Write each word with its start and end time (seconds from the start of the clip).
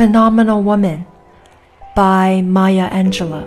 Phenomenal 0.00 0.62
Woman 0.62 1.04
by 1.94 2.40
Maya 2.40 2.88
Angelou. 2.88 3.44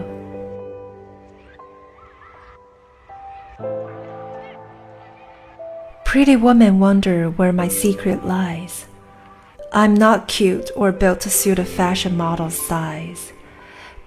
Pretty 6.05 6.35
women 6.35 6.79
wonder 6.79 7.31
where 7.31 7.51
my 7.51 7.67
secret 7.67 8.23
lies. 8.23 8.85
I'm 9.73 9.95
not 9.95 10.27
cute 10.27 10.69
or 10.75 10.91
built 10.91 11.21
to 11.21 11.31
suit 11.31 11.57
a 11.57 11.65
fashion 11.65 12.15
model's 12.15 12.63
size. 12.67 13.33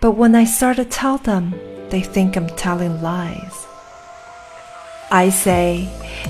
But 0.01 0.13
when 0.13 0.37
I 0.37 0.45
start 0.45 0.77
to 0.77 0.85
tell 0.85 1.19
them, 1.19 1.53
they 1.89 2.01
think 2.01 2.37
I'm 2.37 2.51
telling 2.51 3.03
lies. 3.03 3.67
I 5.11 5.31
say, 5.31 5.89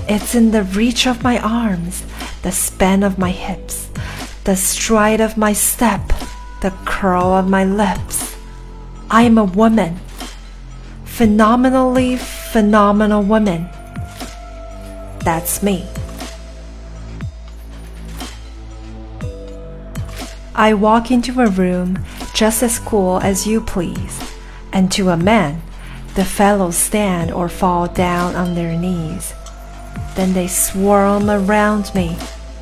it's 0.09 0.33
in 0.33 0.49
the 0.49 0.63
reach 0.63 1.05
of 1.05 1.21
my 1.21 1.37
arms, 1.37 2.03
the 2.41 2.51
span 2.51 3.03
of 3.03 3.19
my 3.19 3.29
hips, 3.29 3.86
the 4.47 4.55
stride 4.55 5.19
of 5.19 5.35
my 5.35 5.51
step, 5.51 6.07
the 6.61 6.73
curl 6.85 7.33
of 7.33 7.49
my 7.49 7.65
lips. 7.65 8.37
I 9.11 9.23
am 9.23 9.37
a 9.37 9.43
woman. 9.43 9.99
Phenomenally 11.03 12.15
phenomenal 12.15 13.23
woman. 13.23 13.67
That's 15.19 15.61
me. 15.61 15.85
I 20.55 20.73
walk 20.73 21.11
into 21.11 21.41
a 21.41 21.49
room 21.49 22.05
just 22.33 22.63
as 22.63 22.79
cool 22.79 23.19
as 23.19 23.45
you 23.45 23.59
please, 23.59 24.33
and 24.71 24.89
to 24.93 25.09
a 25.09 25.17
man, 25.17 25.61
the 26.15 26.23
fellows 26.23 26.77
stand 26.77 27.33
or 27.33 27.49
fall 27.49 27.89
down 27.89 28.37
on 28.37 28.55
their 28.55 28.77
knees. 28.77 29.33
Then 30.15 30.31
they 30.31 30.47
swarm 30.47 31.29
around 31.29 31.93
me, 31.93 32.15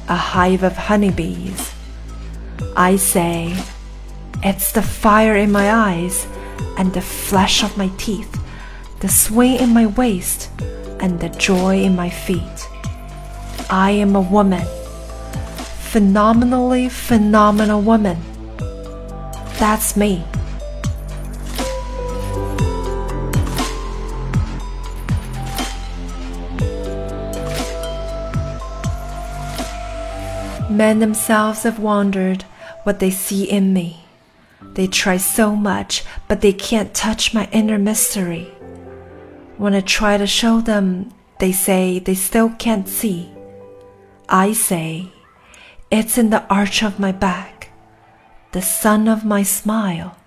a 0.09 0.15
hive 0.15 0.63
of 0.63 0.73
honeybees. 0.73 1.74
I 2.75 2.95
say, 2.97 3.55
It's 4.43 4.71
the 4.71 4.81
fire 4.81 5.35
in 5.35 5.51
my 5.51 5.71
eyes, 5.71 6.27
and 6.77 6.93
the 6.93 7.01
flesh 7.01 7.63
of 7.63 7.77
my 7.77 7.89
teeth, 7.97 8.39
the 8.99 9.09
swing 9.09 9.55
in 9.55 9.69
my 9.73 9.85
waist, 9.85 10.49
and 10.99 11.19
the 11.19 11.29
joy 11.29 11.81
in 11.81 11.95
my 11.95 12.09
feet. 12.09 12.67
I 13.69 13.91
am 13.91 14.15
a 14.15 14.21
woman, 14.21 14.65
phenomenally 15.91 16.89
phenomenal 16.89 17.81
woman. 17.81 18.17
That's 19.57 19.95
me. 19.95 20.23
Men 30.69 30.99
themselves 30.99 31.63
have 31.63 31.79
wondered 31.79 32.43
what 32.83 32.99
they 32.99 33.11
see 33.11 33.43
in 33.49 33.73
me. 33.73 34.05
They 34.73 34.87
try 34.87 35.17
so 35.17 35.55
much, 35.55 36.03
but 36.27 36.41
they 36.41 36.53
can't 36.53 36.93
touch 36.93 37.33
my 37.33 37.47
inner 37.51 37.77
mystery. 37.77 38.45
When 39.57 39.73
I 39.73 39.81
try 39.81 40.17
to 40.17 40.27
show 40.27 40.61
them, 40.61 41.13
they 41.39 41.51
say 41.51 41.99
they 41.99 42.15
still 42.15 42.49
can't 42.49 42.87
see. 42.87 43.29
I 44.27 44.53
say, 44.53 45.11
it's 45.91 46.17
in 46.17 46.29
the 46.29 46.43
arch 46.47 46.83
of 46.83 46.99
my 46.99 47.11
back, 47.11 47.69
the 48.51 48.61
sun 48.61 49.07
of 49.07 49.23
my 49.23 49.43
smile, 49.43 50.17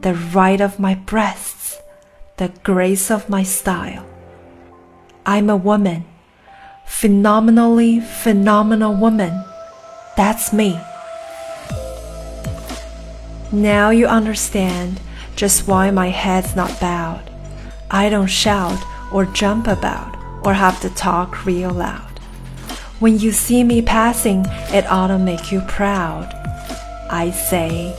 the 0.00 0.14
right 0.14 0.60
of 0.60 0.80
my 0.80 0.94
breasts, 0.94 1.76
the 2.38 2.48
grace 2.62 3.10
of 3.10 3.28
my 3.28 3.42
style. 3.42 4.06
I'm 5.26 5.50
a 5.50 5.56
woman, 5.56 6.06
phenomenally 6.86 8.00
phenomenal 8.00 8.94
woman. 8.94 9.44
That's 10.16 10.52
me. 10.52 10.80
Now 13.52 13.90
you 13.90 14.06
understand 14.06 15.00
just 15.36 15.68
why 15.68 15.90
my 15.90 16.08
head's 16.08 16.56
not 16.56 16.80
bowed. 16.80 17.30
I 17.90 18.08
don't 18.08 18.26
shout 18.26 18.82
or 19.12 19.26
jump 19.26 19.66
about 19.66 20.16
or 20.44 20.54
have 20.54 20.80
to 20.80 20.90
talk 20.90 21.44
real 21.44 21.70
loud. 21.70 22.18
When 22.98 23.18
you 23.18 23.30
see 23.30 23.62
me 23.62 23.82
passing, 23.82 24.46
it 24.72 24.86
ought 24.86 25.08
to 25.08 25.18
make 25.18 25.52
you 25.52 25.60
proud. 25.68 26.32
I 27.10 27.30
say, 27.30 27.94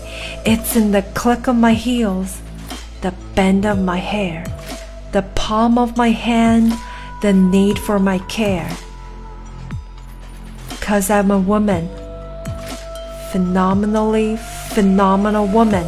it's 0.46 0.76
in 0.76 0.92
the 0.92 1.04
click 1.14 1.48
of 1.48 1.56
my 1.56 1.74
heels, 1.74 2.42
the 3.02 3.14
bend 3.36 3.66
of 3.66 3.80
my 3.80 3.98
hair, 3.98 4.44
the 5.12 5.22
palm 5.36 5.78
of 5.78 5.98
my 5.98 6.10
hand, 6.10 6.74
the 7.22 7.32
need 7.32 7.78
for 7.78 8.00
my 8.00 8.20
care. 8.20 8.76
Cause 10.82 11.10
I'm 11.10 11.32
a 11.32 11.40
woman, 11.40 11.90
phenomenally 13.32 14.38
phenomenal 14.70 15.48
woman. 15.48 15.86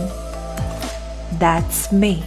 That's 1.40 1.92
me. 1.92 2.24